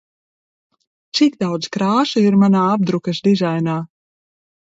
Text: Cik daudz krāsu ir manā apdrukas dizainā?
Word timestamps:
Cik 1.19 1.35
daudz 1.43 1.67
krāsu 1.75 2.23
ir 2.29 2.39
manā 2.45 2.63
apdrukas 2.77 3.23
dizainā? 3.29 3.79